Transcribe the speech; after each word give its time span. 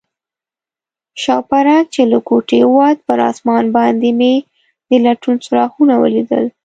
شوپرک 1.21 1.85
چې 1.93 2.01
له 2.11 2.19
کوټې 2.27 2.61
ووت، 2.67 2.97
پر 3.07 3.17
آسمان 3.31 3.65
باندې 3.77 4.09
مې 4.19 4.33
د 4.89 4.91
لټون 5.05 5.35
څراغونه 5.43 5.93
ولیدل. 6.03 6.45